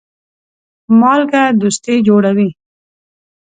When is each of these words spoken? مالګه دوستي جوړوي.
مالګه 0.99 1.43
دوستي 1.61 1.95
جوړوي. 2.07 2.49